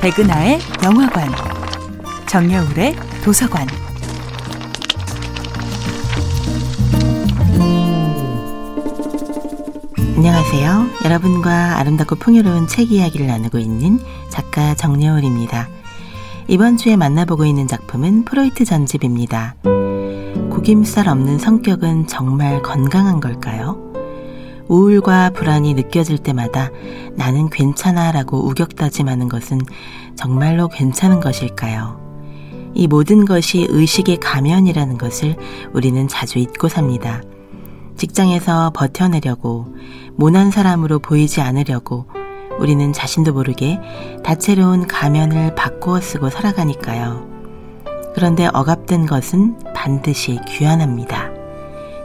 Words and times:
백은하의 0.00 0.60
영화관, 0.84 1.28
정여울의 2.28 2.94
도서관. 3.24 3.66
안녕하세요. 10.16 10.86
여러분과 11.04 11.78
아름답고 11.78 12.14
풍요로운 12.14 12.68
책 12.68 12.92
이야기를 12.92 13.26
나누고 13.26 13.58
있는 13.58 13.98
작가 14.28 14.74
정여울입니다. 14.74 15.68
이번 16.46 16.76
주에 16.76 16.96
만나보고 16.96 17.44
있는 17.44 17.66
작품은 17.66 18.24
프로이트 18.24 18.64
전집입니다. 18.64 19.56
구김살 20.50 21.08
없는 21.08 21.38
성격은 21.38 22.06
정말 22.06 22.62
건강한 22.62 23.18
걸까요? 23.18 23.87
우울과 24.68 25.30
불안이 25.30 25.74
느껴질 25.74 26.18
때마다 26.18 26.70
나는 27.14 27.48
괜찮아 27.48 28.12
라고 28.12 28.46
우격다짐하는 28.46 29.28
것은 29.28 29.60
정말로 30.14 30.68
괜찮은 30.68 31.20
것일까요? 31.20 31.98
이 32.74 32.86
모든 32.86 33.24
것이 33.24 33.66
의식의 33.68 34.18
가면이라는 34.18 34.98
것을 34.98 35.36
우리는 35.72 36.06
자주 36.06 36.38
잊고 36.38 36.68
삽니다. 36.68 37.22
직장에서 37.96 38.70
버텨내려고, 38.74 39.74
모난 40.14 40.50
사람으로 40.50 41.00
보이지 41.00 41.40
않으려고, 41.40 42.06
우리는 42.60 42.92
자신도 42.92 43.32
모르게 43.32 43.80
다채로운 44.22 44.86
가면을 44.86 45.54
바꾸어 45.54 46.00
쓰고 46.00 46.28
살아가니까요. 46.28 47.26
그런데 48.14 48.48
억압된 48.52 49.06
것은 49.06 49.56
반드시 49.74 50.38
귀환합니다. 50.46 51.30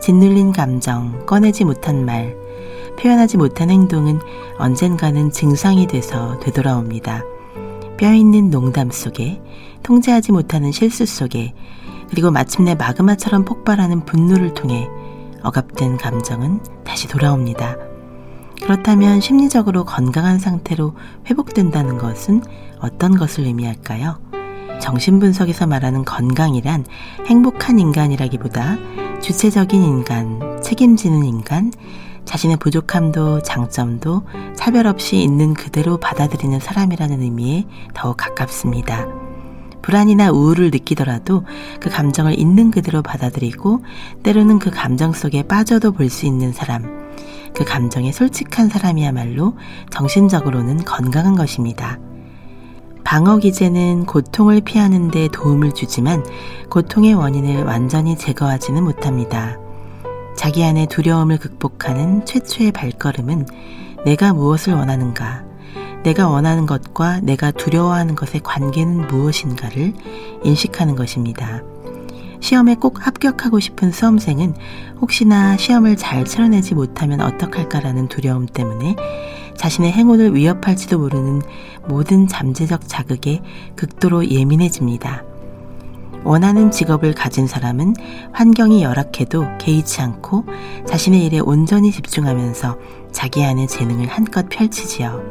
짓눌린 0.00 0.52
감정, 0.52 1.24
꺼내지 1.26 1.64
못한 1.64 2.04
말, 2.04 2.36
표현하지 2.98 3.36
못한 3.36 3.70
행동은 3.70 4.20
언젠가는 4.58 5.30
증상이 5.30 5.86
돼서 5.86 6.38
되돌아옵니다. 6.40 7.22
뼈 7.96 8.12
있는 8.12 8.50
농담 8.50 8.90
속에, 8.90 9.40
통제하지 9.82 10.32
못하는 10.32 10.72
실수 10.72 11.06
속에, 11.06 11.54
그리고 12.10 12.30
마침내 12.30 12.74
마그마처럼 12.74 13.44
폭발하는 13.44 14.04
분노를 14.04 14.54
통해 14.54 14.88
억압된 15.42 15.98
감정은 15.98 16.60
다시 16.84 17.06
돌아옵니다. 17.08 17.76
그렇다면 18.62 19.20
심리적으로 19.20 19.84
건강한 19.84 20.38
상태로 20.38 20.94
회복된다는 21.26 21.98
것은 21.98 22.42
어떤 22.80 23.16
것을 23.16 23.44
의미할까요? 23.44 24.18
정신분석에서 24.80 25.66
말하는 25.66 26.04
건강이란 26.04 26.84
행복한 27.26 27.78
인간이라기보다 27.78 28.76
주체적인 29.20 29.82
인간, 29.82 30.60
책임지는 30.62 31.24
인간, 31.24 31.72
자신의 32.28 32.58
부족함도 32.58 33.40
장점도 33.42 34.22
차별 34.54 34.86
없이 34.86 35.16
있는 35.16 35.54
그대로 35.54 35.96
받아들이는 35.96 36.60
사람이라는 36.60 37.22
의미에 37.22 37.64
더욱 37.94 38.18
가깝습니다. 38.18 39.06
불안이나 39.80 40.30
우울을 40.30 40.70
느끼더라도 40.70 41.44
그 41.80 41.88
감정을 41.88 42.38
있는 42.38 42.70
그대로 42.70 43.00
받아들이고 43.00 43.82
때로는 44.22 44.58
그 44.58 44.70
감정 44.70 45.14
속에 45.14 45.42
빠져도 45.44 45.92
볼 45.92 46.10
수 46.10 46.26
있는 46.26 46.52
사람, 46.52 47.08
그 47.54 47.64
감정에 47.64 48.12
솔직한 48.12 48.68
사람이야말로 48.68 49.56
정신적으로는 49.90 50.84
건강한 50.84 51.34
것입니다. 51.34 51.98
방어 53.04 53.38
기제는 53.38 54.04
고통을 54.04 54.60
피하는 54.60 55.10
데 55.10 55.28
도움을 55.32 55.72
주지만 55.72 56.22
고통의 56.68 57.14
원인을 57.14 57.64
완전히 57.64 58.18
제거하지는 58.18 58.84
못합니다. 58.84 59.56
자기 60.48 60.64
안의 60.64 60.86
두려움을 60.86 61.36
극복하는 61.36 62.24
최초의 62.24 62.72
발걸음은 62.72 63.44
내가 64.06 64.32
무엇을 64.32 64.72
원하는가, 64.72 65.44
내가 66.04 66.30
원하는 66.30 66.64
것과 66.64 67.20
내가 67.20 67.50
두려워하는 67.50 68.14
것의 68.14 68.40
관계는 68.42 69.08
무엇인가를 69.08 69.92
인식하는 70.44 70.96
것입니다. 70.96 71.60
시험에 72.40 72.76
꼭 72.76 73.06
합격하고 73.06 73.60
싶은 73.60 73.92
수험생은 73.92 74.54
혹시나 75.02 75.58
시험을 75.58 75.96
잘 75.98 76.24
치러내지 76.24 76.74
못하면 76.74 77.20
어떡할까라는 77.20 78.08
두려움 78.08 78.46
때문에 78.46 78.96
자신의 79.58 79.92
행운을 79.92 80.34
위협할지도 80.34 80.98
모르는 80.98 81.42
모든 81.88 82.26
잠재적 82.26 82.88
자극에 82.88 83.42
극도로 83.76 84.30
예민해집니다. 84.30 85.24
원하는 86.24 86.70
직업을 86.70 87.14
가진 87.14 87.46
사람은 87.46 87.94
환경이 88.32 88.82
열악해도 88.82 89.46
개의치 89.58 90.00
않고 90.00 90.44
자신의 90.86 91.24
일에 91.24 91.38
온전히 91.38 91.90
집중하면서 91.92 92.76
자기 93.12 93.44
안의 93.44 93.68
재능을 93.68 94.06
한껏 94.08 94.48
펼치지요. 94.48 95.22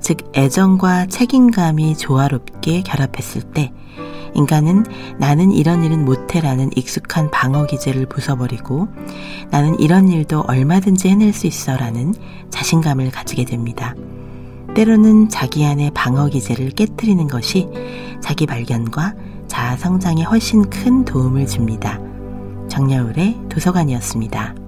즉, 0.00 0.32
애정과 0.34 1.06
책임감이 1.06 1.96
조화롭게 1.96 2.82
결합했을 2.82 3.42
때 3.42 3.72
인간은 4.34 4.84
나는 5.18 5.52
이런 5.52 5.84
일은 5.84 6.04
못해라는 6.04 6.70
익숙한 6.74 7.30
방어 7.30 7.66
기제를 7.66 8.06
부숴버리고 8.06 8.88
나는 9.50 9.78
이런 9.78 10.08
일도 10.08 10.44
얼마든지 10.48 11.08
해낼 11.08 11.32
수 11.32 11.46
있어라는 11.46 12.14
자신감을 12.50 13.10
가지게 13.10 13.44
됩니다. 13.44 13.94
때로는 14.74 15.28
자기 15.28 15.66
안의 15.66 15.90
방어 15.92 16.28
기제를 16.28 16.70
깨뜨리는 16.70 17.28
것이 17.28 17.68
자기 18.20 18.46
발견과 18.46 19.14
자아 19.62 19.76
성장에 19.76 20.24
훨씬 20.24 20.68
큰 20.68 21.04
도움을 21.04 21.46
줍니다. 21.46 22.00
정여울의 22.68 23.42
도서관이었습니다. 23.48 24.61